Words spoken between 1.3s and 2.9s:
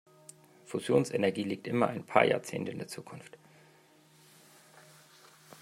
liegt immer ein paar Jahrzehnte in der